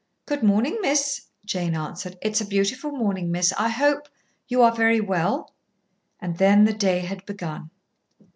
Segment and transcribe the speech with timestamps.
[0.25, 2.17] "Good morning, miss," Jane answered.
[2.23, 3.53] "It's a beautiful morning, miss.
[3.53, 4.09] I hope
[4.47, 5.53] you are very well?"
[6.19, 7.69] And then the day had begun.